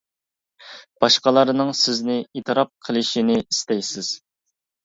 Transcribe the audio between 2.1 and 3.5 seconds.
ئېتىراپ قىلىشىنى